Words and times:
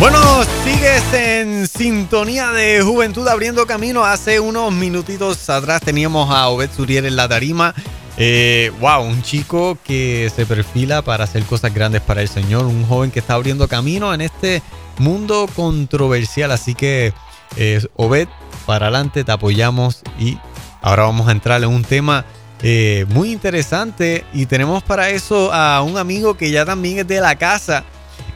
Bueno, 0.00 0.18
sigues 0.64 1.12
en 1.12 1.68
sintonía 1.68 2.52
de 2.52 2.80
Juventud 2.80 3.28
abriendo 3.28 3.66
camino. 3.66 4.02
Hace 4.02 4.40
unos 4.40 4.72
minutitos 4.72 5.50
atrás 5.50 5.82
teníamos 5.82 6.30
a 6.30 6.48
Obed 6.48 6.70
Suriel 6.74 7.04
en 7.04 7.16
la 7.16 7.28
tarima. 7.28 7.74
Eh, 8.16 8.72
wow, 8.80 9.02
un 9.02 9.22
chico 9.22 9.76
que 9.84 10.32
se 10.34 10.46
perfila 10.46 11.02
para 11.02 11.24
hacer 11.24 11.42
cosas 11.44 11.74
grandes 11.74 12.00
para 12.00 12.22
el 12.22 12.28
Señor. 12.28 12.64
Un 12.64 12.86
joven 12.86 13.10
que 13.10 13.18
está 13.18 13.34
abriendo 13.34 13.68
camino 13.68 14.14
en 14.14 14.22
este 14.22 14.62
mundo 14.96 15.46
controversial. 15.54 16.50
Así 16.50 16.74
que, 16.74 17.12
eh, 17.58 17.86
Obed, 17.96 18.28
para 18.64 18.86
adelante, 18.86 19.22
te 19.22 19.32
apoyamos. 19.32 20.00
Y 20.18 20.38
ahora 20.80 21.02
vamos 21.02 21.28
a 21.28 21.32
entrar 21.32 21.62
en 21.62 21.68
un 21.68 21.84
tema 21.84 22.24
eh, 22.62 23.04
muy 23.10 23.32
interesante. 23.32 24.24
Y 24.32 24.46
tenemos 24.46 24.82
para 24.82 25.10
eso 25.10 25.52
a 25.52 25.82
un 25.82 25.98
amigo 25.98 26.38
que 26.38 26.50
ya 26.50 26.64
también 26.64 27.00
es 27.00 27.06
de 27.06 27.20
la 27.20 27.36
casa. 27.36 27.84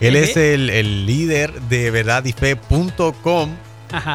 Él 0.01 0.17
es 0.17 0.37
el, 0.37 1.07
líder 1.07 1.61
de 1.63 1.91
verdadyfe.com. 1.91 3.51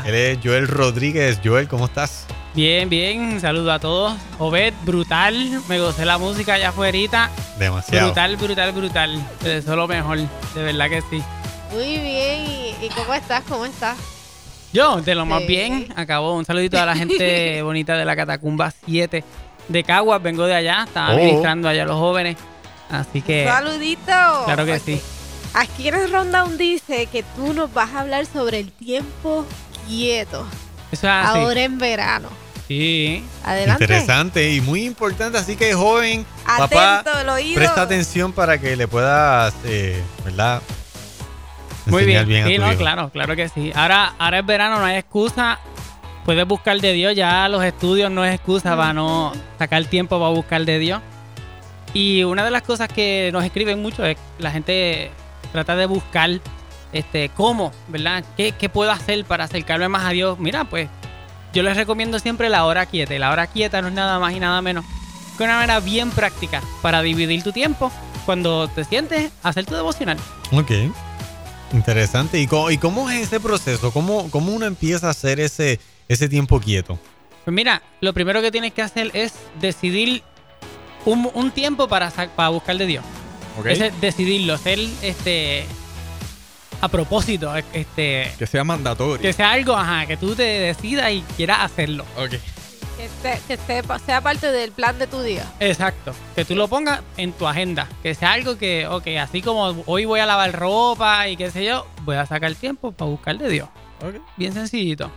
Él 0.05 0.15
es 0.15 0.39
Joel 0.43 0.67
Rodríguez. 0.67 1.39
Joel, 1.43 1.67
¿cómo 1.67 1.85
estás? 1.85 2.25
Bien, 2.53 2.89
bien. 2.89 3.39
Saludo 3.39 3.71
a 3.71 3.79
todos. 3.79 4.17
Obed, 4.39 4.73
brutal. 4.83 5.61
Me 5.69 5.79
gocé 5.79 6.05
la 6.05 6.17
música 6.17 6.55
allá 6.55 6.69
afuera. 6.69 7.29
Demasiado. 7.57 8.07
Brutal, 8.07 8.37
brutal, 8.37 8.71
brutal. 8.71 9.27
Eso 9.41 9.57
es 9.57 9.65
lo 9.65 9.87
mejor. 9.87 10.17
De 10.17 10.63
verdad 10.63 10.89
que 10.89 11.01
sí. 11.09 11.23
Muy 11.71 11.97
bien. 11.97 12.75
¿Y, 12.81 12.89
cómo 12.89 13.13
estás? 13.13 13.43
¿Cómo 13.47 13.65
estás? 13.65 13.97
Yo, 14.73 15.01
de 15.01 15.15
lo 15.15 15.25
más 15.25 15.45
bien. 15.47 15.87
Acabo. 15.95 16.35
Un 16.35 16.45
saludito 16.45 16.79
a 16.79 16.85
la 16.85 16.95
gente 16.95 17.61
bonita 17.63 17.97
de 17.97 18.05
la 18.05 18.15
Catacumba 18.15 18.73
7 18.85 19.23
de 19.67 19.83
Caguas. 19.83 20.21
Vengo 20.21 20.45
de 20.45 20.55
allá. 20.55 20.83
Estaba 20.85 21.13
ministrando 21.13 21.67
oh. 21.67 21.71
allá 21.71 21.83
a 21.83 21.85
los 21.85 21.97
jóvenes. 21.97 22.35
Así 22.89 23.21
que. 23.21 23.45
Saludito. 23.45 24.43
Claro 24.45 24.65
que 24.65 24.79
sí. 24.79 25.01
Aquí 25.53 25.87
en 25.87 25.95
el 25.95 26.11
Rundown 26.11 26.57
dice 26.57 27.07
que 27.07 27.23
tú 27.35 27.53
nos 27.53 27.73
vas 27.73 27.89
a 27.93 28.01
hablar 28.01 28.25
sobre 28.25 28.59
el 28.59 28.71
tiempo 28.71 29.45
quieto. 29.87 30.45
Ahora 31.03 31.61
en 31.61 31.77
verano. 31.77 32.29
Sí. 32.67 33.23
Adelante. 33.43 33.83
Interesante 33.83 34.53
y 34.53 34.61
muy 34.61 34.85
importante. 34.85 35.39
Así 35.39 35.55
que, 35.55 35.73
joven, 35.73 36.25
papá, 36.45 37.03
presta 37.55 37.81
atención 37.81 38.31
para 38.31 38.59
que 38.59 38.75
le 38.75 38.87
puedas, 38.87 39.55
eh, 39.65 40.01
¿verdad? 40.23 40.61
Muy 41.87 42.05
bien. 42.05 42.27
sí, 42.45 42.57
no, 42.59 42.75
claro, 42.77 43.09
claro 43.09 43.35
que 43.35 43.49
sí. 43.49 43.71
Ahora, 43.73 44.13
ahora 44.19 44.39
es 44.39 44.45
verano, 44.45 44.79
no 44.79 44.85
hay 44.85 44.97
excusa. 44.97 45.59
Puedes 46.25 46.45
buscar 46.45 46.79
de 46.79 46.93
Dios. 46.93 47.15
Ya 47.15 47.49
los 47.49 47.63
estudios 47.63 48.11
no 48.11 48.23
es 48.23 48.35
excusa 48.35 48.77
para 48.77 48.93
no 48.93 49.33
sacar 49.57 49.83
tiempo 49.85 50.19
para 50.19 50.31
buscar 50.31 50.63
de 50.63 50.77
Dios. 50.77 51.01
Y 51.95 52.23
una 52.23 52.45
de 52.45 52.51
las 52.51 52.61
cosas 52.61 52.87
que 52.87 53.31
nos 53.33 53.43
escriben 53.43 53.81
mucho 53.81 54.05
es 54.05 54.15
la 54.37 54.51
gente 54.51 55.09
trata 55.51 55.75
de 55.75 55.85
buscar 55.85 56.41
este, 56.91 57.29
cómo, 57.29 57.71
¿verdad? 57.87 58.23
¿Qué, 58.37 58.51
¿Qué, 58.53 58.69
puedo 58.69 58.91
hacer 58.91 59.25
para 59.25 59.45
acercarme 59.45 59.87
más 59.87 60.05
a 60.05 60.09
Dios? 60.09 60.39
Mira, 60.39 60.65
pues 60.65 60.89
yo 61.53 61.63
les 61.63 61.75
recomiendo 61.75 62.19
siempre 62.19 62.49
la 62.49 62.65
hora 62.65 62.85
quieta. 62.85 63.13
Y 63.15 63.19
la 63.19 63.31
hora 63.31 63.47
quieta 63.47 63.81
no 63.81 63.87
es 63.87 63.93
nada 63.93 64.19
más 64.19 64.33
y 64.33 64.39
nada 64.39 64.61
menos 64.61 64.85
que 65.37 65.43
una 65.43 65.55
manera 65.55 65.79
bien 65.79 66.11
práctica 66.11 66.61
para 66.81 67.01
dividir 67.01 67.43
tu 67.43 67.51
tiempo 67.51 67.91
cuando 68.25 68.67
te 68.67 68.83
sientes 68.83 69.31
hacer 69.41 69.65
tu 69.65 69.73
devocional. 69.73 70.17
Ok. 70.51 70.71
Interesante. 71.73 72.39
¿Y 72.39 72.47
cómo, 72.47 72.71
y 72.71 72.77
cómo 72.77 73.09
es 73.09 73.21
ese 73.21 73.39
proceso? 73.39 73.91
¿Cómo, 73.91 74.29
¿Cómo, 74.31 74.51
uno 74.51 74.65
empieza 74.65 75.07
a 75.07 75.11
hacer 75.11 75.39
ese, 75.39 75.79
ese 76.07 76.27
tiempo 76.27 76.59
quieto? 76.59 76.99
Pues 77.45 77.55
mira, 77.55 77.81
lo 78.01 78.13
primero 78.13 78.41
que 78.41 78.51
tienes 78.51 78.73
que 78.73 78.81
hacer 78.81 79.11
es 79.13 79.33
decidir 79.61 80.23
un, 81.05 81.29
un 81.33 81.51
tiempo 81.51 81.87
para, 81.87 82.09
para 82.11 82.49
buscar 82.49 82.77
de 82.77 82.85
Dios. 82.85 83.05
Decidirlo, 84.01 84.57
ser 84.57 84.79
este 85.01 85.65
a 86.81 86.87
propósito, 86.87 87.53
este 87.73 88.31
que 88.37 88.47
sea 88.47 88.63
mandatorio. 88.63 89.21
Que 89.21 89.33
sea 89.33 89.51
algo, 89.51 89.75
ajá, 89.75 90.05
que 90.05 90.17
tú 90.17 90.35
te 90.35 90.43
decidas 90.43 91.11
y 91.11 91.21
quieras 91.35 91.59
hacerlo. 91.61 92.05
Okay. 92.17 92.39
Que, 93.21 93.57
sea 94.05 94.21
parte 94.21 94.51
del 94.51 94.71
plan 94.71 94.99
de 94.99 95.07
tu 95.07 95.21
día. 95.21 95.45
Exacto. 95.61 96.13
Que 96.35 96.43
tú 96.43 96.55
lo 96.55 96.67
pongas 96.67 97.01
en 97.15 97.31
tu 97.31 97.47
agenda. 97.47 97.87
Que 98.03 98.13
sea 98.13 98.33
algo 98.33 98.57
que, 98.57 98.87
ok, 98.87 99.07
así 99.21 99.41
como 99.41 99.83
hoy 99.85 100.03
voy 100.03 100.19
a 100.19 100.25
lavar 100.25 100.51
ropa 100.57 101.27
y 101.29 101.37
qué 101.37 101.49
sé 101.49 101.63
yo, 101.63 101.87
voy 102.03 102.17
a 102.17 102.25
sacar 102.25 102.53
tiempo 102.55 102.91
para 102.91 103.09
buscar 103.09 103.37
de 103.37 103.49
Dios. 103.49 103.69
Okay. 104.01 104.21
Bien 104.35 104.53
sencillito. 104.53 105.09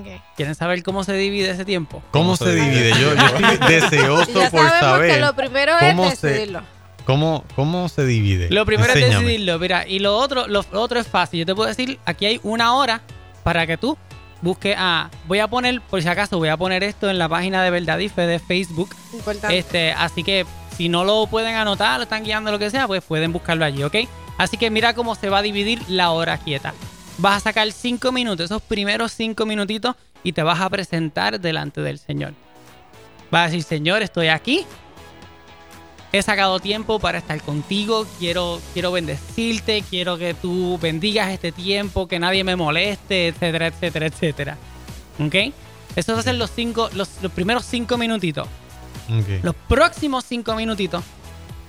Okay. 0.00 0.20
¿Quieren 0.36 0.54
saber 0.54 0.82
cómo 0.82 1.04
se 1.04 1.12
divide 1.14 1.50
ese 1.50 1.64
tiempo? 1.64 2.02
¿Cómo, 2.10 2.36
se 2.36 2.52
divide? 2.52 2.90
Yo, 3.00 3.12
estoy 3.48 3.68
deseoso 3.68 4.50
por 4.50 4.68
saber. 4.68 5.14
Que 5.14 5.20
lo 5.20 5.34
primero 5.34 5.78
es 5.78 6.20
decidirlo. 6.20 6.62
¿Cómo, 7.04 7.44
¿Cómo 7.56 7.88
se 7.88 8.04
divide? 8.04 8.48
Lo 8.50 8.64
primero 8.64 8.92
es 8.92 9.00
decidirlo, 9.00 9.58
mira, 9.58 9.86
y 9.86 9.98
lo 9.98 10.16
otro, 10.16 10.46
lo 10.46 10.64
otro 10.72 11.00
es 11.00 11.08
fácil. 11.08 11.40
Yo 11.40 11.46
te 11.46 11.54
puedo 11.54 11.68
decir, 11.68 11.98
aquí 12.04 12.26
hay 12.26 12.40
una 12.42 12.74
hora 12.74 13.02
para 13.42 13.66
que 13.66 13.76
tú 13.76 13.96
busques 14.40 14.76
a. 14.78 15.10
Voy 15.26 15.38
a 15.38 15.48
poner, 15.48 15.80
por 15.80 16.02
si 16.02 16.08
acaso, 16.08 16.38
voy 16.38 16.48
a 16.48 16.56
poner 16.56 16.82
esto 16.82 17.08
en 17.08 17.18
la 17.18 17.28
página 17.28 17.62
de 17.62 17.70
Verdad 17.70 17.98
y 17.98 18.08
Fe 18.08 18.26
de 18.26 18.38
Facebook. 18.38 18.94
Este, 19.48 19.92
así 19.92 20.22
que 20.22 20.46
si 20.76 20.88
no 20.88 21.04
lo 21.04 21.26
pueden 21.26 21.54
anotar, 21.54 21.98
lo 21.98 22.04
están 22.04 22.24
guiando, 22.24 22.50
lo 22.50 22.58
que 22.58 22.70
sea, 22.70 22.86
pues 22.86 23.02
pueden 23.02 23.32
buscarlo 23.32 23.64
allí, 23.64 23.82
¿ok? 23.82 23.96
Así 24.38 24.56
que 24.56 24.70
mira 24.70 24.94
cómo 24.94 25.14
se 25.14 25.28
va 25.28 25.38
a 25.38 25.42
dividir 25.42 25.80
la 25.88 26.10
hora 26.10 26.38
quieta. 26.38 26.74
Vas 27.18 27.38
a 27.38 27.40
sacar 27.40 27.70
cinco 27.72 28.10
minutos, 28.10 28.46
esos 28.46 28.62
primeros 28.62 29.12
cinco 29.12 29.46
minutitos, 29.46 29.96
y 30.22 30.32
te 30.32 30.42
vas 30.42 30.60
a 30.60 30.70
presentar 30.70 31.40
delante 31.40 31.80
del 31.80 31.98
Señor. 31.98 32.32
Vas 33.30 33.42
a 33.42 33.44
decir, 33.46 33.62
Señor, 33.62 34.02
estoy 34.02 34.28
aquí, 34.28 34.64
he 36.12 36.22
sacado 36.22 36.60
tiempo 36.60 36.98
para 36.98 37.18
estar 37.18 37.40
contigo, 37.40 38.06
quiero, 38.18 38.60
quiero 38.74 38.92
bendecirte, 38.92 39.82
quiero 39.88 40.18
que 40.18 40.34
tú 40.34 40.78
bendigas 40.80 41.30
este 41.30 41.52
tiempo, 41.52 42.06
que 42.06 42.18
nadie 42.18 42.44
me 42.44 42.54
moleste, 42.54 43.28
etcétera, 43.28 43.68
etcétera, 43.68 44.06
etcétera. 44.06 44.58
¿Ok? 45.18 45.34
Eso 45.96 46.12
va 46.12 46.20
a 46.20 46.22
ser 46.22 46.34
los, 46.34 46.50
cinco, 46.50 46.90
los, 46.92 47.08
primeros 47.34 47.64
cinco 47.64 47.96
minutitos. 47.96 48.46
Los 49.42 49.54
próximos 49.68 50.24
cinco 50.24 50.54
minutitos, 50.54 51.02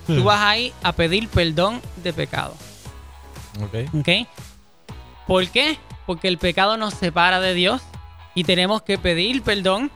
tú 0.08 0.22
hmm. 0.22 0.24
vas 0.24 0.42
ahí 0.42 0.74
a 0.84 0.94
pedir 0.94 1.28
perdón 1.28 1.82
de 2.04 2.14
pecado. 2.14 2.56
Ok. 3.62 3.96
¿Ok? 4.00 4.28
¿Por 5.28 5.48
qué? 5.50 5.78
Porque 6.06 6.28
el 6.28 6.38
pecado 6.38 6.78
nos 6.78 6.94
separa 6.94 7.40
de 7.40 7.54
Dios 7.54 7.82
y 8.36 8.44
tenemos 8.44 8.82
que 8.82 8.98
pedir 8.98 9.42
perdón 9.42 9.90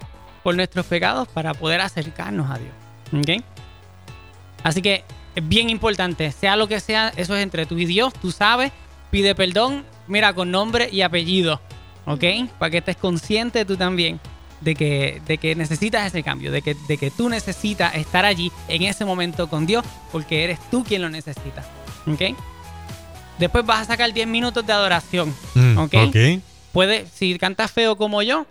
por 0.44 0.56
nuestros 0.56 0.86
pecados 0.86 1.28
para 1.28 1.53
poder 1.53 1.81
acercarnos 1.81 2.50
a 2.50 2.57
Dios. 2.57 2.74
¿Ok? 3.13 3.44
Así 4.63 4.81
que 4.81 5.03
es 5.35 5.47
bien 5.47 5.69
importante, 5.69 6.31
sea 6.31 6.56
lo 6.56 6.68
que 6.68 6.79
sea, 6.79 7.13
eso 7.16 7.35
es 7.35 7.44
entre 7.44 7.66
tú 7.66 7.78
y 7.78 7.85
Dios, 7.85 8.13
tú 8.13 8.31
sabes, 8.31 8.72
pide 9.12 9.35
perdón, 9.35 9.85
mira, 10.07 10.34
con 10.34 10.50
nombre 10.50 10.90
y 10.91 11.01
apellido, 11.01 11.62
¿ok? 12.06 12.23
Para 12.57 12.72
que 12.72 12.78
estés 12.79 12.97
consciente 12.97 13.63
tú 13.63 13.78
también 13.78 14.19
de 14.62 14.73
que, 14.73 15.22
de 15.28 15.38
que 15.38 15.56
necesitas 15.56 16.07
ese 16.07 16.23
cambio, 16.23 16.51
de 16.51 16.62
que, 16.62 16.75
de 16.88 16.97
que 16.97 17.12
tú 17.12 17.29
necesitas 17.29 17.95
estar 17.95 18.25
allí 18.25 18.51
en 18.68 18.84
ese 18.84 19.06
momento 19.06 19.47
con 19.47 19.66
Dios, 19.66 19.85
porque 20.12 20.44
eres 20.44 20.59
tú 20.72 20.84
quien 20.84 21.03
lo 21.03 21.09
necesita, 21.09 21.63
¿ok? 22.07 22.35
Después 23.38 23.66
vas 23.66 23.81
a 23.81 23.85
sacar 23.85 24.12
10 24.12 24.28
minutos 24.28 24.66
de 24.66 24.74
adoración, 24.74 25.35
mm, 25.53 25.78
¿ok? 25.78 25.95
Puedes, 26.72 27.12
si 27.12 27.38
cantas 27.38 27.72
feo 27.72 27.95
como 27.95 28.24
yo, 28.24 28.47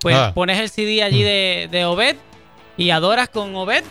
pues 0.00 0.16
ah. 0.16 0.32
pones 0.34 0.58
el 0.58 0.70
CD 0.70 1.02
allí 1.02 1.20
mm. 1.20 1.24
de, 1.24 1.68
de 1.70 1.84
Obed 1.84 2.16
y 2.78 2.90
adoras 2.90 3.28
con 3.28 3.54
Obed 3.54 3.84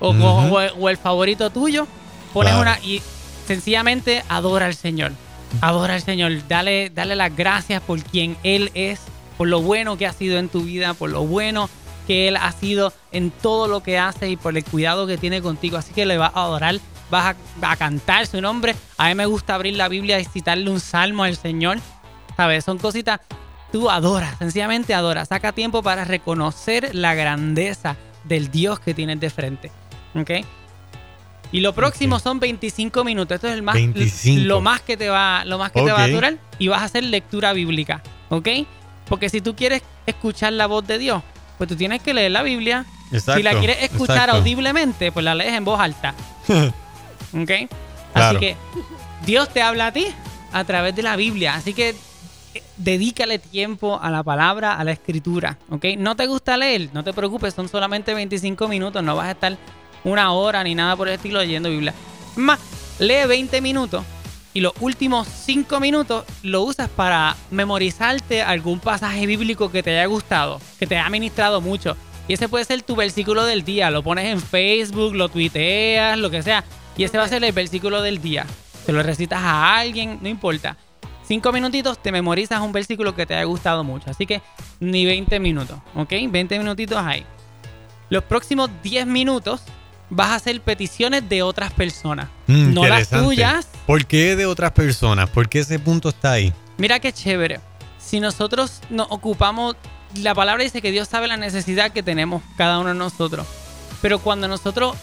o, 0.00 0.88
el 0.88 0.96
favorito 0.96 1.50
tuyo, 1.50 1.86
pones 2.32 2.54
una 2.54 2.78
y 2.80 3.02
sencillamente 3.46 4.22
adora 4.28 4.66
al 4.66 4.74
Señor. 4.74 5.12
Adora 5.60 5.94
al 5.94 6.02
Señor, 6.02 6.32
dale, 6.48 6.90
dale 6.90 7.16
las 7.16 7.34
gracias 7.34 7.80
por 7.82 8.02
quien 8.02 8.36
Él 8.42 8.70
es, 8.74 9.00
por 9.38 9.48
lo 9.48 9.62
bueno 9.62 9.96
que 9.96 10.06
ha 10.06 10.12
sido 10.12 10.38
en 10.38 10.48
tu 10.48 10.62
vida, 10.62 10.94
por 10.94 11.10
lo 11.10 11.24
bueno 11.24 11.70
que 12.06 12.28
Él 12.28 12.36
ha 12.36 12.52
sido 12.52 12.92
en 13.12 13.30
todo 13.30 13.68
lo 13.68 13.82
que 13.82 13.98
hace 13.98 14.30
y 14.30 14.36
por 14.36 14.56
el 14.56 14.64
cuidado 14.64 15.06
que 15.06 15.18
tiene 15.18 15.42
contigo. 15.42 15.76
Así 15.76 15.92
que 15.92 16.06
le 16.06 16.18
vas 16.18 16.32
a 16.34 16.42
adorar, 16.44 16.76
vas 17.10 17.36
a, 17.62 17.76
cantar 17.76 18.26
su 18.26 18.40
nombre. 18.40 18.74
A 18.96 19.08
mí 19.08 19.14
me 19.14 19.26
gusta 19.26 19.54
abrir 19.54 19.76
la 19.76 19.88
Biblia 19.88 20.20
y 20.20 20.24
citarle 20.24 20.70
un 20.70 20.80
salmo 20.80 21.24
al 21.24 21.36
Señor. 21.36 21.78
¿Sabes? 22.36 22.64
Son 22.64 22.78
cositas. 22.78 23.20
Tú 23.72 23.90
adoras, 23.90 24.38
sencillamente 24.38 24.94
adoras. 24.94 25.28
Saca 25.28 25.52
tiempo 25.52 25.82
para 25.82 26.04
reconocer 26.04 26.94
la 26.94 27.14
grandeza 27.14 27.96
del 28.24 28.50
Dios 28.50 28.78
que 28.80 28.94
tienes 28.94 29.20
de 29.20 29.30
frente. 29.30 29.72
¿Ok? 30.14 30.30
Y 31.52 31.60
lo 31.60 31.72
próximo 31.74 32.18
son 32.18 32.40
25 32.40 33.04
minutos. 33.04 33.36
Esto 33.36 33.48
es 33.48 33.54
el 33.54 33.62
más, 33.62 33.76
lo 34.26 34.60
más 34.60 34.80
que 34.82 34.96
te 34.96 35.08
va, 35.08 35.44
lo 35.44 35.58
más 35.58 35.72
que 35.72 35.82
te 35.82 35.92
va 35.92 36.02
a 36.02 36.08
durar. 36.08 36.38
Y 36.58 36.68
vas 36.68 36.82
a 36.82 36.84
hacer 36.84 37.04
lectura 37.04 37.52
bíblica. 37.52 38.02
¿Ok? 38.28 38.48
Porque 39.08 39.28
si 39.30 39.40
tú 39.40 39.54
quieres 39.54 39.82
escuchar 40.06 40.52
la 40.52 40.66
voz 40.66 40.86
de 40.86 40.98
Dios, 40.98 41.22
pues 41.58 41.68
tú 41.68 41.76
tienes 41.76 42.02
que 42.02 42.12
leer 42.12 42.32
la 42.32 42.42
Biblia. 42.42 42.84
si 43.10 43.42
la 43.42 43.58
quieres 43.58 43.82
escuchar 43.82 44.30
audiblemente, 44.30 45.12
pues 45.12 45.24
la 45.24 45.34
lees 45.34 45.54
en 45.54 45.64
voz 45.64 45.78
alta. 45.80 46.14
¿Ok? 46.48 47.50
Así 48.14 48.36
que 48.38 48.56
Dios 49.24 49.48
te 49.50 49.62
habla 49.62 49.88
a 49.88 49.92
ti 49.92 50.06
a 50.52 50.64
través 50.64 50.96
de 50.96 51.02
la 51.02 51.16
Biblia. 51.16 51.54
Así 51.54 51.74
que 51.74 51.94
eh, 52.54 52.62
dedícale 52.76 53.38
tiempo 53.38 54.00
a 54.00 54.10
la 54.10 54.22
palabra, 54.22 54.74
a 54.74 54.84
la 54.84 54.92
escritura. 54.92 55.58
¿Ok? 55.70 55.84
No 55.98 56.16
te 56.16 56.26
gusta 56.26 56.56
leer, 56.56 56.90
no 56.92 57.04
te 57.04 57.12
preocupes, 57.12 57.54
son 57.54 57.68
solamente 57.68 58.14
25 58.14 58.66
minutos. 58.66 59.02
No 59.02 59.14
vas 59.14 59.28
a 59.28 59.30
estar 59.32 59.56
una 60.06 60.32
hora 60.32 60.62
ni 60.62 60.74
nada 60.74 60.96
por 60.96 61.08
el 61.08 61.14
estilo 61.14 61.40
leyendo 61.40 61.68
Biblia. 61.68 61.92
Más, 62.36 62.60
lee 62.98 63.26
20 63.26 63.60
minutos 63.60 64.04
Y 64.54 64.60
los 64.60 64.72
últimos 64.80 65.26
cinco 65.26 65.80
minutos 65.80 66.24
lo 66.42 66.62
usas 66.62 66.88
para 66.88 67.36
memorizarte 67.50 68.42
algún 68.42 68.78
pasaje 68.78 69.26
bíblico 69.26 69.70
que 69.70 69.82
te 69.82 69.90
haya 69.90 70.06
gustado, 70.06 70.60
que 70.78 70.86
te 70.86 70.96
haya 70.96 71.10
ministrado 71.10 71.60
mucho. 71.60 71.96
Y 72.28 72.34
ese 72.34 72.48
puede 72.48 72.64
ser 72.64 72.82
tu 72.82 72.96
versículo 72.96 73.44
del 73.44 73.64
día. 73.64 73.90
Lo 73.90 74.02
pones 74.02 74.26
en 74.26 74.40
Facebook, 74.40 75.14
lo 75.14 75.28
tuiteas, 75.28 76.18
lo 76.18 76.30
que 76.30 76.42
sea. 76.42 76.64
Y 76.96 77.04
ese 77.04 77.18
va 77.18 77.24
a 77.24 77.28
ser 77.28 77.44
el 77.44 77.52
versículo 77.52 78.00
del 78.00 78.22
día. 78.22 78.46
Te 78.86 78.92
lo 78.92 79.02
recitas 79.02 79.40
a 79.42 79.76
alguien, 79.76 80.18
no 80.22 80.28
importa. 80.28 80.76
Cinco 81.24 81.52
minutitos 81.52 82.00
te 82.00 82.12
memorizas 82.12 82.60
un 82.60 82.72
versículo 82.72 83.14
que 83.14 83.26
te 83.26 83.34
haya 83.34 83.44
gustado 83.44 83.84
mucho. 83.84 84.10
Así 84.10 84.26
que 84.26 84.40
ni 84.80 85.04
20 85.04 85.38
minutos, 85.40 85.78
¿ok? 85.94 86.12
20 86.28 86.58
minutitos 86.58 86.98
ahí. 86.98 87.24
Los 88.08 88.22
próximos 88.24 88.70
10 88.82 89.06
minutos 89.06 89.62
vas 90.10 90.28
a 90.28 90.34
hacer 90.36 90.60
peticiones 90.60 91.28
de 91.28 91.42
otras 91.42 91.72
personas. 91.72 92.28
Mm, 92.46 92.74
no 92.74 92.86
las 92.86 93.10
tuyas. 93.10 93.68
¿Por 93.86 94.06
qué 94.06 94.36
de 94.36 94.46
otras 94.46 94.72
personas? 94.72 95.28
¿Por 95.30 95.48
qué 95.48 95.60
ese 95.60 95.78
punto 95.78 96.08
está 96.08 96.32
ahí? 96.32 96.52
Mira 96.78 97.00
qué 97.00 97.12
chévere. 97.12 97.60
Si 97.98 98.20
nosotros 98.20 98.80
nos 98.90 99.08
ocupamos, 99.10 99.76
la 100.14 100.34
palabra 100.34 100.62
dice 100.62 100.80
que 100.80 100.92
Dios 100.92 101.08
sabe 101.08 101.26
la 101.28 101.36
necesidad 101.36 101.92
que 101.92 102.02
tenemos 102.02 102.42
cada 102.56 102.78
uno 102.78 102.90
de 102.90 102.94
nosotros. 102.94 103.46
Pero 104.02 104.18
cuando 104.18 104.46
nosotros 104.48 104.96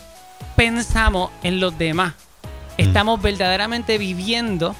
pensamos 0.55 1.31
en 1.43 1.59
los 1.59 1.77
demás, 1.77 2.13
mm. 2.13 2.81
estamos 2.81 3.21
verdaderamente 3.21 3.97
viviendo 3.97 4.75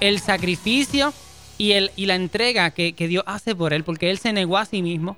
el 0.00 0.20
sacrificio 0.20 1.12
y, 1.58 1.72
el, 1.72 1.92
y 1.96 2.06
la 2.06 2.16
entrega 2.16 2.70
que, 2.72 2.92
Dios 2.92 3.22
hace 3.26 3.54
por 3.54 3.72
Él, 3.72 3.84
porque 3.84 4.10
Él 4.10 4.18
se 4.18 4.32
negó 4.32 4.58
a 4.58 4.64
sí 4.64 4.82
mismo 4.82 5.16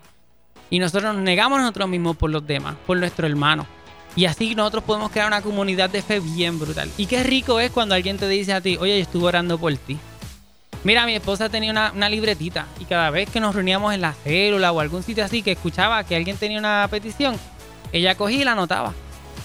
y 0.68 0.78
nosotros 0.78 1.14
nos 1.14 1.22
negamos 1.22 1.58
a 1.58 1.62
nosotros 1.62 1.88
mismos 1.88 2.16
por 2.16 2.30
los 2.30 2.46
demás, 2.46 2.76
por 2.86 2.98
nuestro 2.98 3.26
hermano. 3.26 3.66
Y 4.16 4.26
así 4.26 4.55
nosotros 4.55 4.84
podemos 4.84 5.11
crear 5.11 5.26
una 5.26 5.43
comunidad 5.43 5.90
de 5.90 6.02
fe 6.02 6.20
bien 6.20 6.58
brutal. 6.58 6.90
Y 6.96 7.06
qué 7.06 7.22
rico 7.22 7.58
es 7.61 7.70
cuando 7.70 7.94
alguien 7.94 8.16
te 8.16 8.28
dice 8.28 8.52
a 8.52 8.61
ti, 8.61 8.76
oye, 8.78 8.96
yo 8.96 9.02
estuve 9.02 9.26
orando 9.26 9.58
por 9.58 9.76
ti. 9.76 9.99
Mira, 10.84 11.06
mi 11.06 11.14
esposa 11.14 11.49
tenía 11.49 11.70
una, 11.70 11.93
una, 11.94 12.08
libretita 12.08 12.66
y 12.78 12.84
cada 12.84 13.08
vez 13.11 13.31
que 13.31 13.40
nos 13.40 13.55
reuníamos 13.55 13.94
en 13.94 14.02
la 14.02 14.12
célula 14.12 14.70
o 14.70 14.81
algún 14.81 15.02
sitio 15.02 15.25
así 15.25 15.43
que 15.43 15.52
escuchaba 15.52 16.05
que 16.05 16.14
alguien 16.14 16.37
tenía 16.37 16.58
una 16.58 16.87
petición, 16.90 17.37
ella 17.90 18.14
cogía 18.16 18.43
y 18.43 18.44
la 18.44 18.52
anotaba. 18.52 18.93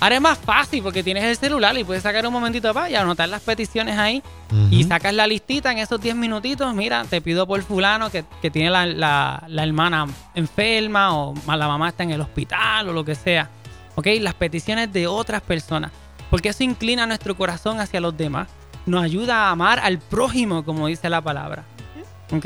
Ahora 0.02 0.16
es 0.16 0.22
más 0.22 0.38
fácil 0.38 0.82
porque 0.82 1.04
tienes 1.04 1.24
el 1.26 1.36
celular 1.36 1.78
y 1.78 1.84
puedes 1.84 2.04
sacar 2.04 2.26
un 2.26 2.32
momentito 2.32 2.74
para 2.74 2.90
y 2.90 2.96
anotar 2.96 3.28
las 3.28 3.42
peticiones 3.42 3.98
ahí 3.98 4.24
y 4.72 4.84
sacas 4.86 5.14
la 5.14 5.28
listita 5.28 5.72
en 5.72 5.78
esos 5.78 6.00
10 6.00 6.16
minutitos. 6.16 6.74
Mira, 6.74 7.04
te 7.04 7.22
pido 7.22 7.46
por 7.46 7.62
fulano 7.64 8.10
que, 8.10 8.24
tiene 8.50 8.70
la, 8.70 8.86
la, 8.86 9.64
hermana 9.64 10.08
enferma 10.36 11.16
o 11.16 11.34
la 11.48 11.68
mamá 11.68 11.90
está 11.90 12.04
en 12.04 12.12
el 12.12 12.22
hospital 12.22 12.90
o 12.90 12.94
lo 12.94 13.04
que 13.04 13.16
sea. 13.16 13.50
¿Ok? 14.00 14.08
Las 14.22 14.34
peticiones 14.34 14.94
de 14.94 15.08
otras 15.08 15.42
personas. 15.42 15.92
Porque 16.30 16.48
eso 16.48 16.64
inclina 16.64 17.06
nuestro 17.06 17.36
corazón 17.36 17.82
hacia 17.82 18.00
los 18.00 18.16
demás. 18.16 18.48
Nos 18.86 19.04
ayuda 19.04 19.48
a 19.48 19.52
amar 19.52 19.78
al 19.80 20.00
prójimo, 20.00 20.64
como 20.64 20.88
dice 20.88 21.10
la 21.10 21.20
palabra. 21.20 21.66
¿Ok? 22.32 22.46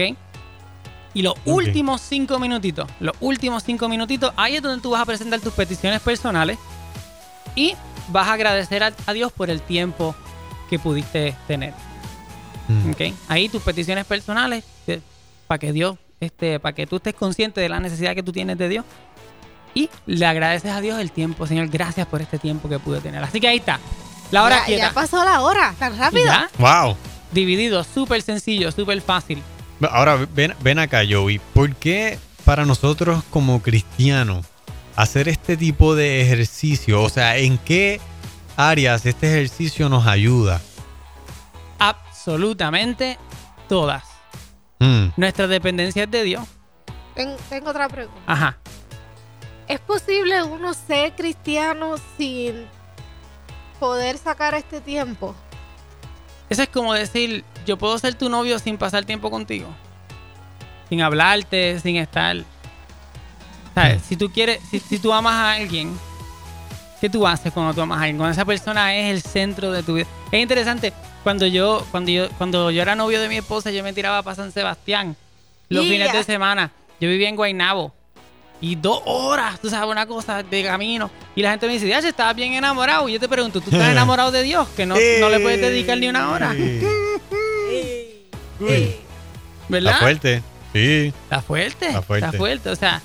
Y 1.13 1.21
los 1.21 1.35
últimos 1.45 2.01
cinco 2.01 2.39
minutitos, 2.39 2.89
los 2.99 3.15
últimos 3.19 3.63
cinco 3.63 3.87
minutitos, 3.87 4.33
ahí 4.35 4.55
es 4.55 4.63
donde 4.63 4.81
tú 4.81 4.89
vas 4.89 5.01
a 5.03 5.05
presentar 5.05 5.41
tus 5.41 5.53
peticiones 5.53 6.01
personales 6.01 6.57
y 7.55 7.75
vas 8.07 8.29
a 8.29 8.33
agradecer 8.33 8.81
a, 8.81 9.13
Dios 9.13 9.31
por 9.31 9.51
el 9.51 9.61
tiempo 9.61 10.15
que 10.71 10.79
pudiste 10.79 11.35
tener. 11.47 11.75
Mm. 12.67 12.93
Ahí 13.27 13.47
tus 13.47 13.61
peticiones 13.61 14.05
personales, 14.05 14.63
para 15.45 15.59
que 15.59 15.71
Dios, 15.71 15.99
este, 16.19 16.59
para 16.59 16.73
que 16.73 16.87
tú 16.87 16.95
estés 16.95 17.13
consciente 17.13 17.61
de 17.61 17.69
la 17.69 17.79
necesidad 17.79 18.15
que 18.15 18.23
tú 18.23 18.31
tienes 18.31 18.57
de 18.57 18.69
Dios. 18.69 18.85
Y 19.73 19.89
le 20.05 20.25
agradeces 20.25 20.71
a 20.71 20.81
Dios 20.81 20.99
el 20.99 21.11
tiempo, 21.11 21.47
Señor, 21.47 21.67
gracias 21.67 22.05
por 22.07 22.21
este 22.21 22.37
tiempo 22.37 22.69
que 22.69 22.79
pude 22.79 23.01
tener. 23.01 23.23
Así 23.23 23.39
que 23.39 23.47
ahí 23.47 23.57
está. 23.57 23.79
La 24.31 24.43
hora 24.43 24.67
ya, 24.67 24.77
Ya 24.77 24.93
pasó 24.93 25.23
la 25.23 25.41
hora, 25.41 25.73
tan 25.79 25.97
rápido. 25.97 26.31
Wow. 26.57 26.97
Dividido, 27.31 27.83
súper 27.83 28.21
sencillo, 28.21 28.71
súper 28.71 29.01
fácil. 29.01 29.41
Ahora, 29.91 30.27
ven, 30.33 30.53
ven 30.61 30.79
acá, 30.79 31.01
Joey. 31.09 31.39
¿Por 31.53 31.75
qué 31.75 32.19
para 32.45 32.65
nosotros 32.65 33.23
como 33.29 33.61
cristianos 33.61 34.45
hacer 34.95 35.27
este 35.27 35.57
tipo 35.57 35.95
de 35.95 36.21
ejercicio? 36.21 37.01
O 37.01 37.09
sea, 37.09 37.37
¿en 37.37 37.57
qué 37.57 37.99
áreas 38.55 39.05
este 39.05 39.27
ejercicio 39.27 39.89
nos 39.89 40.05
ayuda? 40.07 40.61
Absolutamente 41.79 43.17
todas. 43.67 44.03
Mm. 44.79 45.07
Nuestra 45.17 45.47
dependencia 45.47 46.03
es 46.03 46.11
de 46.11 46.23
Dios. 46.23 46.47
tengo 47.49 47.69
otra 47.69 47.89
pregunta. 47.89 48.21
Ajá. 48.27 48.57
¿Es 49.73 49.79
posible 49.79 50.43
uno 50.43 50.71
ser 50.75 51.13
cristiano 51.13 51.95
sin 52.15 52.67
poder 53.79 54.19
sacar 54.19 54.53
este 54.53 54.81
tiempo? 54.81 55.33
Eso 56.47 56.61
es 56.61 56.69
como 56.69 56.93
decir, 56.93 57.43
yo 57.65 57.75
puedo 57.75 57.97
ser 57.97 58.13
tu 58.13 58.29
novio 58.29 58.59
sin 58.59 58.77
pasar 58.77 59.03
tiempo 59.03 59.31
contigo. 59.31 59.67
Sin 60.89 61.01
hablarte, 61.01 61.79
sin 61.79 61.95
estar. 61.95 62.37
Si 64.03 64.15
tú 64.15 64.31
quieres, 64.31 64.59
si, 64.69 64.99
tú 64.99 65.11
amas 65.11 65.33
a 65.33 65.53
alguien, 65.53 65.97
¿qué 67.01 67.09
tú 67.09 67.25
haces 67.25 67.51
cuando 67.51 67.73
tú 67.73 67.81
amas 67.81 67.97
a 67.97 68.01
alguien? 68.01 68.17
Cuando 68.17 68.33
esa 68.33 68.45
persona 68.45 68.95
es 68.95 69.11
el 69.11 69.23
centro 69.23 69.71
de 69.71 69.81
tu 69.81 69.95
vida. 69.95 70.05
Es 70.31 70.39
interesante, 70.39 70.93
cuando 71.23 71.47
yo, 71.47 71.83
cuando 71.89 72.11
yo, 72.11 72.29
cuando 72.37 72.69
yo 72.69 72.79
era 72.79 72.93
novio 72.93 73.19
de 73.19 73.27
mi 73.27 73.37
esposa, 73.37 73.71
yo 73.71 73.83
me 73.83 73.91
tiraba 73.91 74.21
para 74.21 74.35
San 74.35 74.51
Sebastián 74.51 75.15
los 75.69 75.83
fines 75.87 76.13
de 76.13 76.23
semana. 76.23 76.69
Yo 76.99 77.09
vivía 77.09 77.27
en 77.27 77.35
Guaynabo. 77.35 77.91
Y 78.63 78.75
dos 78.75 79.01
horas, 79.03 79.59
tú 79.59 79.69
sabes, 79.69 79.89
una 79.89 80.05
cosa 80.05 80.41
de 80.41 80.63
camino. 80.63 81.11
Y 81.35 81.41
la 81.41 81.51
gente 81.51 81.67
me 81.67 81.73
dice, 81.73 81.85
ya, 81.85 81.99
estabas 81.99 82.33
bien 82.33 82.53
enamorado. 82.53 83.09
Y 83.09 83.11
yo 83.11 83.19
te 83.19 83.27
pregunto, 83.27 83.59
¿tú 83.59 83.69
estás 83.69 83.89
enamorado 83.91 84.31
de 84.31 84.41
Dios? 84.41 84.69
Que 84.69 84.85
no, 84.85 84.95
no 84.95 85.29
le 85.29 85.41
puedes 85.41 85.59
dedicar 85.59 85.97
ni 85.97 86.07
una 86.07 86.31
hora. 86.31 86.55
¿Verdad? 89.67 89.91
Está 89.91 89.99
fuerte. 89.99 90.41
Sí. 90.71 91.13
Está 91.23 91.41
fuerte. 91.41 91.87
Está 91.87 92.01
fuerte. 92.01 92.25
Está 92.25 92.37
fuerte. 92.37 92.69
O 92.69 92.75
sea, 92.77 93.01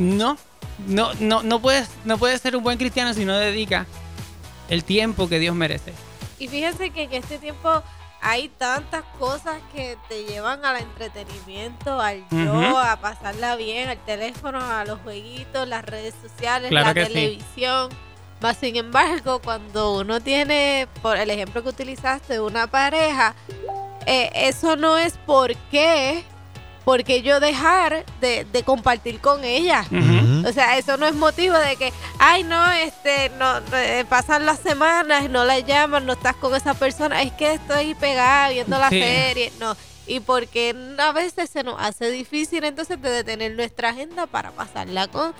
no, 0.00 0.36
no, 0.88 1.14
no, 1.20 1.44
no 1.44 1.62
puedes, 1.62 1.88
no 2.04 2.18
puedes 2.18 2.40
ser 2.40 2.56
un 2.56 2.64
buen 2.64 2.76
cristiano 2.76 3.14
si 3.14 3.24
no 3.24 3.38
dedica 3.38 3.86
el 4.68 4.82
tiempo 4.82 5.28
que 5.28 5.38
Dios 5.38 5.54
merece. 5.54 5.92
Y 6.40 6.48
fíjense 6.48 6.90
que 6.90 7.04
en 7.04 7.12
este 7.12 7.38
tiempo 7.38 7.84
hay 8.22 8.48
tantas 8.50 9.02
cosas 9.18 9.60
que 9.74 9.98
te 10.08 10.24
llevan 10.24 10.64
al 10.64 10.76
entretenimiento, 10.76 12.00
al 12.00 12.24
yo, 12.30 12.78
a 12.78 12.96
pasarla 13.00 13.56
bien, 13.56 13.88
al 13.88 13.98
teléfono, 14.04 14.60
a 14.60 14.84
los 14.84 15.00
jueguitos, 15.00 15.66
las 15.66 15.84
redes 15.84 16.14
sociales, 16.22 16.70
la 16.70 16.94
televisión. 16.94 17.90
Más 18.40 18.56
sin 18.58 18.76
embargo, 18.76 19.40
cuando 19.42 19.96
uno 19.96 20.20
tiene, 20.20 20.86
por 21.02 21.16
el 21.16 21.30
ejemplo 21.30 21.64
que 21.64 21.70
utilizaste, 21.70 22.40
una 22.40 22.68
pareja, 22.68 23.34
eh, 24.06 24.30
eso 24.34 24.76
no 24.76 24.98
es 24.98 25.18
por 25.26 25.56
qué 25.72 26.24
porque 26.84 27.22
yo 27.22 27.40
dejar 27.40 28.04
de, 28.20 28.62
compartir 28.64 29.20
con 29.20 29.44
ella. 29.44 29.84
O 30.44 30.52
sea, 30.52 30.78
eso 30.78 30.96
no 30.96 31.06
es 31.06 31.14
motivo 31.14 31.56
de 31.56 31.76
que, 31.76 31.92
ay, 32.18 32.44
no, 32.44 32.70
este, 32.72 33.30
no, 33.38 33.58
eh, 33.74 34.04
pasan 34.08 34.46
las 34.46 34.58
semanas, 34.58 35.28
no 35.30 35.44
la 35.44 35.58
llaman, 35.60 36.06
no 36.06 36.14
estás 36.14 36.36
con 36.36 36.54
esa 36.54 36.74
persona, 36.74 37.22
es 37.22 37.32
que 37.32 37.54
estoy 37.54 37.94
pegada 37.94 38.50
viendo 38.50 38.78
la 38.78 38.88
serie, 38.88 39.52
no. 39.60 39.76
Y 40.06 40.18
porque 40.20 40.74
a 40.98 41.12
veces 41.12 41.48
se 41.48 41.62
nos 41.62 41.80
hace 41.80 42.10
difícil 42.10 42.64
entonces 42.64 43.00
de 43.00 43.08
detener 43.08 43.54
nuestra 43.54 43.90
agenda 43.90 44.26
para 44.26 44.50
pasarla 44.50 45.06
con, 45.06 45.32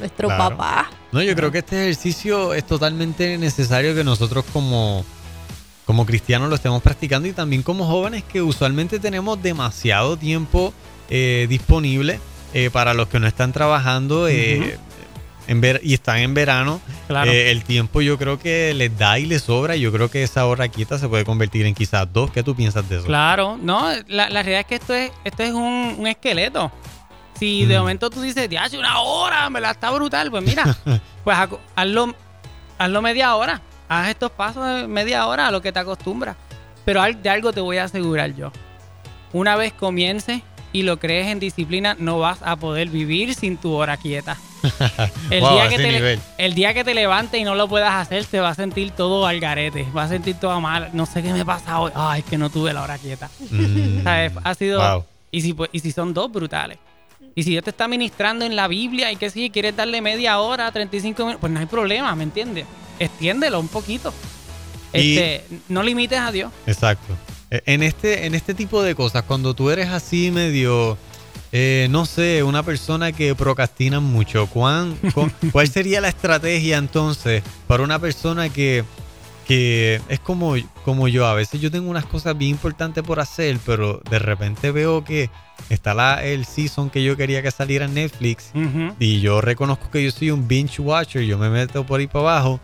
nuestro 0.00 0.28
papá. 0.28 0.90
No, 1.12 1.22
yo 1.22 1.34
creo 1.36 1.52
que 1.52 1.58
este 1.58 1.82
ejercicio 1.82 2.54
es 2.54 2.66
totalmente 2.66 3.38
necesario 3.38 3.94
que 3.94 4.02
nosotros 4.02 4.44
como 4.52 5.04
como 5.84 6.04
cristianos 6.04 6.50
lo 6.50 6.56
estemos 6.56 6.82
practicando 6.82 7.28
y 7.28 7.32
también 7.32 7.62
como 7.62 7.86
jóvenes 7.86 8.22
que 8.22 8.42
usualmente 8.42 8.98
tenemos 8.98 9.42
demasiado 9.42 10.18
tiempo 10.18 10.74
eh, 11.08 11.46
disponible 11.48 12.20
eh, 12.54 12.70
para 12.70 12.94
los 12.94 13.08
que 13.08 13.20
no 13.20 13.26
están 13.26 13.52
trabajando 13.52 14.28
eh, 14.28 14.78
en 15.46 15.60
ver 15.60 15.80
y 15.82 15.94
están 15.94 16.18
en 16.18 16.34
verano. 16.34 16.80
el 17.08 17.64
tiempo 17.64 18.00
yo 18.00 18.18
creo 18.18 18.38
que 18.38 18.74
les 18.74 18.96
da 18.96 19.18
y 19.18 19.26
les 19.26 19.42
sobra. 19.42 19.76
Yo 19.76 19.92
creo 19.92 20.10
que 20.10 20.22
esa 20.22 20.46
hora 20.46 20.68
quieta 20.68 20.98
se 20.98 21.08
puede 21.08 21.24
convertir 21.24 21.66
en 21.66 21.74
quizás 21.74 22.06
dos. 22.12 22.30
¿Qué 22.30 22.42
tú 22.42 22.54
piensas 22.54 22.88
de 22.88 22.96
eso? 22.96 23.06
Claro, 23.06 23.58
no, 23.60 23.88
la, 24.08 24.28
realidad 24.28 24.60
es 24.60 24.66
que 24.66 24.74
esto 24.76 24.94
es, 24.94 25.10
esto 25.24 25.42
es 25.42 25.52
un, 25.52 26.06
esqueleto. 26.06 26.70
Si 27.38 27.66
de 27.66 27.78
momento 27.78 28.10
tú 28.10 28.20
dices, 28.20 28.48
ya 28.48 28.64
hace 28.64 28.78
una 28.78 28.98
hora, 29.00 29.48
me 29.48 29.60
la 29.60 29.70
está 29.70 29.90
brutal, 29.92 30.28
pues 30.30 30.42
mira, 30.42 30.76
pues 31.24 31.36
hazlo, 31.76 32.14
hazlo 32.78 33.02
media 33.02 33.36
hora 33.36 33.62
haz 33.88 34.08
estos 34.08 34.30
pasos 34.30 34.66
de 34.66 34.86
media 34.86 35.26
hora 35.26 35.48
a 35.48 35.50
lo 35.50 35.62
que 35.62 35.72
te 35.72 35.78
acostumbras. 35.78 36.36
Pero 36.84 37.02
de 37.02 37.30
algo 37.30 37.52
te 37.52 37.60
voy 37.60 37.78
a 37.78 37.84
asegurar 37.84 38.34
yo. 38.34 38.52
Una 39.32 39.56
vez 39.56 39.72
comiences 39.72 40.42
y 40.72 40.82
lo 40.82 40.98
crees 40.98 41.28
en 41.28 41.40
disciplina, 41.40 41.96
no 41.98 42.18
vas 42.18 42.38
a 42.42 42.56
poder 42.56 42.88
vivir 42.88 43.34
sin 43.34 43.56
tu 43.56 43.72
hora 43.72 43.96
quieta. 43.96 44.36
El, 45.30 45.40
día, 45.40 45.68
que 45.68 45.76
te, 45.76 46.18
el 46.38 46.54
día 46.54 46.74
que 46.74 46.82
te 46.82 46.92
levantes 46.92 47.40
y 47.40 47.44
no 47.44 47.54
lo 47.54 47.68
puedas 47.68 47.94
hacer, 47.94 48.24
te 48.24 48.40
vas 48.40 48.58
a 48.58 48.62
sentir 48.62 48.90
todo 48.90 49.24
al 49.24 49.38
garete. 49.38 49.86
Vas 49.92 50.06
a 50.06 50.14
sentir 50.14 50.34
todo 50.34 50.60
mal. 50.60 50.90
No 50.92 51.06
sé 51.06 51.22
qué 51.22 51.32
me 51.32 51.44
pasa 51.44 51.78
hoy. 51.78 51.92
Ay, 51.94 52.20
es 52.20 52.26
que 52.26 52.36
no 52.36 52.50
tuve 52.50 52.72
la 52.72 52.82
hora 52.82 52.98
quieta. 52.98 53.30
Mm. 53.50 54.06
Ha 54.44 54.54
sido. 54.54 55.06
Y, 55.30 55.42
si, 55.42 55.54
y 55.70 55.78
si 55.78 55.92
son 55.92 56.12
dos 56.12 56.32
brutales. 56.32 56.78
Y 57.36 57.44
si 57.44 57.50
Dios 57.50 57.62
te 57.62 57.70
está 57.70 57.86
ministrando 57.86 58.44
en 58.44 58.56
la 58.56 58.66
Biblia 58.66 59.12
y 59.12 59.16
que 59.16 59.30
si 59.30 59.48
quieres 59.50 59.76
darle 59.76 60.00
media 60.00 60.40
hora, 60.40 60.72
35 60.72 61.22
minutos, 61.22 61.40
pues 61.40 61.52
no 61.52 61.60
hay 61.60 61.66
problema, 61.66 62.14
¿me 62.16 62.24
entiendes? 62.24 62.66
extiéndelo 62.98 63.60
un 63.60 63.68
poquito. 63.68 64.12
Este, 64.92 65.44
no 65.68 65.82
limites 65.82 66.18
a 66.18 66.32
Dios. 66.32 66.52
Exacto. 66.66 67.14
E, 67.50 67.62
en 67.66 67.82
este, 67.82 68.26
en 68.26 68.34
este 68.34 68.54
tipo 68.54 68.82
de 68.82 68.94
cosas, 68.94 69.22
cuando 69.24 69.54
tú 69.54 69.70
eres 69.70 69.88
así 69.88 70.30
medio, 70.30 70.98
eh, 71.52 71.88
no 71.90 72.06
sé, 72.06 72.42
una 72.42 72.62
persona 72.62 73.12
que 73.12 73.34
procrastina 73.34 74.00
mucho, 74.00 74.46
¿cuán, 74.46 74.96
¿cuál 75.52 75.68
sería 75.68 76.00
la 76.00 76.08
estrategia 76.08 76.78
entonces 76.78 77.42
para 77.66 77.82
una 77.82 77.98
persona 77.98 78.48
que, 78.50 78.84
que 79.46 80.00
es 80.08 80.20
como, 80.20 80.54
como 80.84 81.08
yo? 81.08 81.26
A 81.26 81.34
veces 81.34 81.60
yo 81.60 81.70
tengo 81.70 81.90
unas 81.90 82.06
cosas 82.06 82.36
bien 82.36 82.52
importantes 82.52 83.02
por 83.02 83.20
hacer, 83.20 83.58
pero 83.64 84.00
de 84.10 84.18
repente 84.18 84.70
veo 84.72 85.04
que 85.04 85.30
está 85.70 85.94
la, 85.94 86.24
el 86.24 86.44
season 86.44 86.90
que 86.90 87.02
yo 87.02 87.16
quería 87.16 87.42
que 87.42 87.50
saliera 87.50 87.86
en 87.86 87.94
Netflix 87.94 88.52
y 88.98 89.20
yo 89.20 89.40
reconozco 89.40 89.90
que 89.90 90.04
yo 90.04 90.10
soy 90.10 90.30
un 90.30 90.46
binge 90.46 90.80
watcher, 90.80 91.22
yo 91.22 91.36
me 91.38 91.50
meto 91.50 91.84
por 91.84 92.00
ahí 92.00 92.06
para 92.06 92.20
abajo 92.20 92.60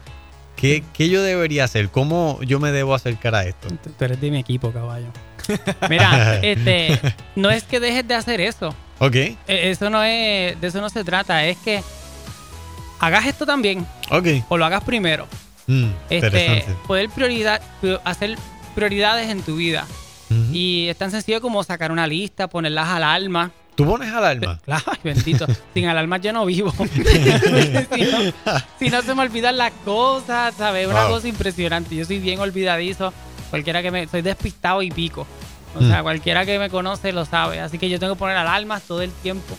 ¿Qué, 0.56 0.82
yo 0.96 1.22
debería 1.22 1.64
hacer? 1.64 1.90
¿Cómo 1.90 2.40
yo 2.42 2.60
me 2.60 2.72
debo 2.72 2.94
acercar 2.94 3.34
a 3.34 3.44
esto? 3.44 3.68
Tú 3.98 4.04
eres 4.04 4.20
de 4.20 4.30
mi 4.30 4.38
equipo, 4.38 4.70
caballo. 4.72 5.06
Mira, 5.90 6.38
este, 6.42 7.00
no 7.36 7.50
es 7.50 7.64
que 7.64 7.80
dejes 7.80 8.06
de 8.06 8.14
hacer 8.14 8.40
eso. 8.40 8.74
Ok. 8.98 9.14
E, 9.14 9.38
eso 9.46 9.90
no 9.90 10.02
es, 10.02 10.60
de 10.60 10.66
eso 10.66 10.80
no 10.80 10.88
se 10.88 11.04
trata. 11.04 11.44
Es 11.44 11.58
que 11.58 11.82
hagas 13.00 13.26
esto 13.26 13.44
también. 13.44 13.86
Ok. 14.10 14.26
O 14.48 14.56
lo 14.56 14.64
hagas 14.64 14.82
primero. 14.84 15.26
Mm, 15.66 15.90
este, 16.10 16.64
poder 16.86 17.08
prioridad, 17.10 17.60
hacer 18.04 18.36
prioridades 18.74 19.30
en 19.30 19.42
tu 19.42 19.56
vida. 19.56 19.86
Y 20.52 20.88
es 20.88 20.96
tan 20.96 21.12
sencillo 21.12 21.40
como 21.40 21.62
sacar 21.62 21.92
una 21.92 22.08
lista, 22.08 22.48
ponerlas 22.48 22.88
al 22.88 23.04
alma. 23.04 23.52
¿Tú 23.74 23.84
pones 23.84 24.12
alarma? 24.12 24.60
Claro, 24.64 24.84
bendito. 25.02 25.46
Sin 25.72 25.86
alarma 25.86 26.18
yo 26.18 26.32
no 26.32 26.46
vivo. 26.46 26.72
si, 28.78 28.90
no, 28.90 29.02
se 29.02 29.14
me 29.14 29.22
olvidan 29.22 29.56
las 29.56 29.72
cosas, 29.84 30.54
¿sabes? 30.56 30.86
Una 30.86 31.08
cosa 31.08 31.28
impresionante. 31.28 31.96
Yo 31.96 32.04
soy 32.04 32.18
bien 32.18 32.40
olvidadizo. 32.40 33.12
Cualquiera 33.50 33.82
que 33.82 33.90
me... 33.90 34.06
Soy 34.06 34.22
despistado 34.22 34.82
y 34.82 34.90
pico. 34.90 35.26
O 35.76 35.80
sea, 35.80 36.00
mm. 36.00 36.04
cualquiera 36.04 36.46
que 36.46 36.58
me 36.58 36.70
conoce 36.70 37.12
lo 37.12 37.24
sabe. 37.24 37.60
Así 37.60 37.78
que 37.78 37.88
yo 37.88 37.98
tengo 37.98 38.14
que 38.14 38.18
poner 38.18 38.36
alarmas 38.36 38.82
todo 38.82 39.02
el 39.02 39.10
tiempo. 39.10 39.56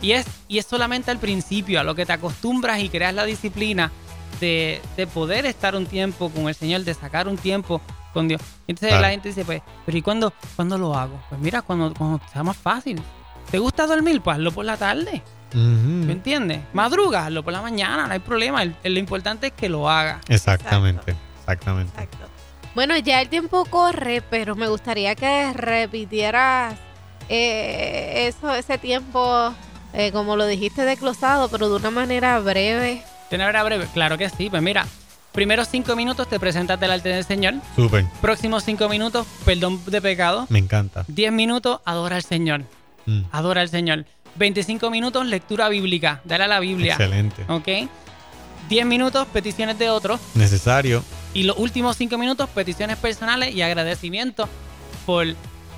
Y 0.00 0.12
es, 0.12 0.26
y 0.48 0.58
es 0.58 0.66
solamente 0.66 1.10
al 1.10 1.18
principio, 1.18 1.80
a 1.80 1.84
lo 1.84 1.94
que 1.94 2.06
te 2.06 2.12
acostumbras 2.12 2.80
y 2.80 2.88
creas 2.88 3.14
la 3.14 3.24
disciplina 3.24 3.92
de, 4.40 4.80
de 4.96 5.06
poder 5.06 5.46
estar 5.46 5.76
un 5.76 5.86
tiempo 5.86 6.30
con 6.30 6.48
el 6.48 6.54
Señor, 6.54 6.82
de 6.82 6.94
sacar 6.94 7.28
un 7.28 7.36
tiempo 7.36 7.80
con 8.12 8.28
Dios. 8.28 8.40
Entonces 8.66 9.00
la 9.00 9.10
gente 9.10 9.28
dice, 9.28 9.44
pues, 9.44 9.62
pero 9.86 9.98
¿y 9.98 10.02
cuándo, 10.02 10.32
cuándo 10.56 10.78
lo 10.78 10.96
hago? 10.96 11.20
Pues 11.28 11.40
mira, 11.40 11.62
cuando, 11.62 11.92
cuando 11.94 12.20
sea 12.32 12.42
más 12.42 12.56
fácil. 12.56 13.00
¿Te 13.50 13.58
gusta 13.58 13.86
dormir? 13.86 14.20
Pues 14.20 14.36
hazlo 14.36 14.52
por 14.52 14.64
la 14.64 14.76
tarde. 14.76 15.22
¿Me 15.52 16.12
entiendes? 16.12 16.60
Madruga, 16.72 17.26
hazlo 17.26 17.42
por 17.42 17.52
la 17.52 17.60
mañana, 17.62 18.06
no 18.06 18.12
hay 18.12 18.20
problema. 18.20 18.64
lo 18.64 18.98
importante 18.98 19.48
es 19.48 19.52
que 19.52 19.68
lo 19.68 19.90
haga. 19.90 20.20
Exactamente, 20.28 21.16
exactamente. 21.40 21.92
Exacto. 22.00 22.28
Bueno, 22.74 22.96
ya 22.98 23.20
el 23.20 23.28
tiempo 23.28 23.64
corre, 23.64 24.22
pero 24.22 24.54
me 24.54 24.68
gustaría 24.68 25.16
que 25.16 25.52
repitieras 25.52 26.78
eh, 27.28 28.28
eso, 28.28 28.54
ese 28.54 28.78
tiempo, 28.78 29.52
eh, 29.92 30.12
como 30.12 30.36
lo 30.36 30.46
dijiste, 30.46 30.84
desglosado, 30.84 31.48
pero 31.48 31.68
de 31.68 31.76
una 31.76 31.90
manera 31.90 32.38
breve. 32.38 33.02
De 33.28 33.36
una 33.36 33.46
manera 33.46 33.64
breve, 33.64 33.88
claro 33.92 34.16
que 34.16 34.28
sí. 34.30 34.48
Pues 34.48 34.62
mira, 34.62 34.86
primeros 35.32 35.66
cinco 35.68 35.96
minutos 35.96 36.28
te 36.28 36.38
presentas 36.38 36.78
delante 36.78 37.08
del 37.08 37.24
Señor. 37.24 37.54
Súper. 37.74 38.04
Próximos 38.20 38.62
cinco 38.62 38.88
minutos, 38.88 39.26
perdón 39.44 39.80
de 39.86 40.00
pecado. 40.00 40.46
Me 40.48 40.60
encanta. 40.60 41.04
Diez 41.08 41.32
minutos, 41.32 41.80
adora 41.84 42.14
al 42.14 42.22
Señor. 42.22 42.62
Mm. 43.10 43.24
Adora 43.32 43.60
al 43.60 43.68
Señor. 43.68 44.04
25 44.36 44.90
minutos, 44.90 45.26
lectura 45.26 45.68
bíblica. 45.68 46.20
Dale 46.24 46.44
a 46.44 46.48
la 46.48 46.60
Biblia. 46.60 46.92
Excelente. 46.92 47.44
¿Ok? 47.48 47.68
10 48.68 48.86
minutos, 48.86 49.26
peticiones 49.32 49.78
de 49.78 49.90
otros. 49.90 50.20
Necesario. 50.34 51.02
Y 51.34 51.42
los 51.42 51.58
últimos 51.58 51.96
5 51.96 52.16
minutos, 52.18 52.48
peticiones 52.50 52.96
personales 52.96 53.54
y 53.54 53.62
agradecimiento 53.62 54.48
por 55.06 55.26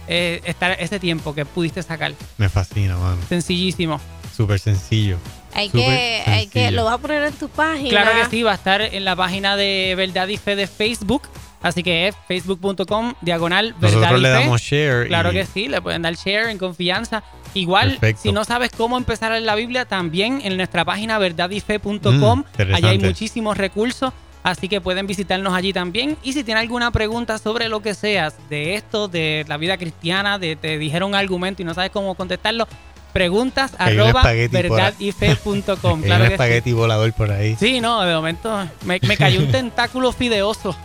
eh, 0.08 0.42
estar 0.44 0.76
ese 0.78 1.00
tiempo 1.00 1.34
que 1.34 1.46
pudiste 1.46 1.82
sacar. 1.82 2.12
Me 2.36 2.48
fascina, 2.48 2.96
mano. 2.96 3.18
Sencillísimo. 3.28 3.98
Súper 4.36 4.58
sencillo. 4.58 5.16
Hay 5.54 5.68
que, 5.68 6.22
hay 6.26 6.46
que, 6.46 6.70
lo 6.70 6.84
vas 6.84 6.94
a 6.94 6.98
poner 6.98 7.22
en 7.22 7.34
tu 7.34 7.48
página. 7.48 7.90
Claro 7.90 8.12
que 8.12 8.30
sí, 8.30 8.42
va 8.42 8.52
a 8.52 8.54
estar 8.54 8.80
en 8.80 9.04
la 9.04 9.14
página 9.14 9.56
de 9.56 9.94
Verdad 9.96 10.28
y 10.28 10.38
Fe 10.38 10.56
de 10.56 10.66
Facebook. 10.66 11.22
Así 11.62 11.82
que 11.82 12.08
es 12.08 12.16
facebook.com 12.28 13.14
diagonal 13.20 13.74
verdad 13.80 14.16
le 14.16 14.28
damos 14.28 14.60
share. 14.60 15.06
Claro 15.06 15.30
que 15.30 15.46
sí, 15.46 15.68
le 15.68 15.80
pueden 15.80 16.02
dar 16.02 16.14
share 16.14 16.50
en 16.50 16.58
confianza. 16.58 17.22
Igual, 17.54 17.98
si 18.16 18.32
no 18.32 18.44
sabes 18.44 18.70
cómo 18.76 18.96
empezar 18.96 19.32
en 19.32 19.46
la 19.46 19.54
Biblia, 19.54 19.84
también 19.84 20.40
en 20.42 20.56
nuestra 20.56 20.84
página 20.84 21.18
verdadyfe.com. 21.18 22.40
Mm, 22.40 22.74
allá 22.74 22.88
hay 22.88 22.98
muchísimos 22.98 23.56
recursos. 23.56 24.12
Así 24.42 24.68
que 24.68 24.80
pueden 24.80 25.06
visitarnos 25.06 25.54
allí 25.54 25.72
también. 25.72 26.16
Y 26.24 26.32
si 26.32 26.42
tienen 26.42 26.62
alguna 26.62 26.90
pregunta 26.90 27.38
sobre 27.38 27.68
lo 27.68 27.80
que 27.80 27.94
seas, 27.94 28.34
de 28.50 28.74
esto, 28.74 29.06
de 29.06 29.44
la 29.46 29.56
vida 29.56 29.76
cristiana, 29.76 30.38
de 30.38 30.56
te 30.56 30.78
dijeron 30.78 31.10
un 31.10 31.14
argumento 31.14 31.62
y 31.62 31.64
no 31.64 31.74
sabes 31.74 31.90
cómo 31.90 32.16
contestarlo, 32.16 32.66
preguntas 33.12 33.74
arroba 33.78 34.22
verdadyfe.com. 34.22 36.02
Claro 36.02 36.24
un 36.24 36.32
espagueti 36.32 36.72
volador 36.72 37.12
por 37.12 37.30
ahí. 37.30 37.56
Sí, 37.58 37.80
no, 37.80 38.00
de 38.02 38.14
momento 38.14 38.68
me, 38.84 38.98
cayó 39.00 39.40
un 39.40 39.52
tentáculo 39.52 40.12
fideoso. 40.12 40.76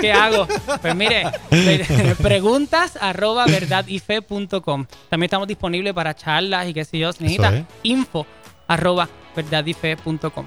¿Qué 0.00 0.12
hago? 0.12 0.46
Pues 0.80 0.94
mire, 0.94 1.24
preguntas 2.22 2.98
arroba 3.00 3.46
verdadyfe.com. 3.46 4.86
También 5.08 5.26
estamos 5.26 5.48
disponibles 5.48 5.92
para 5.92 6.14
charlas 6.14 6.68
y 6.68 6.74
qué 6.74 6.84
sé 6.84 6.98
yo. 6.98 7.10
necesita 7.18 7.64
info 7.82 8.26
arroba 8.66 9.08
verdadyfe.com. 9.34 10.46